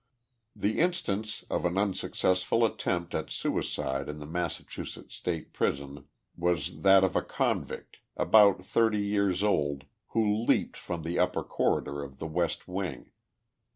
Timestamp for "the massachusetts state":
4.17-5.53